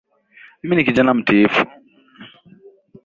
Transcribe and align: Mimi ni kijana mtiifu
Mimi 0.61 0.75
ni 0.75 0.83
kijana 0.83 1.13
mtiifu 1.13 1.65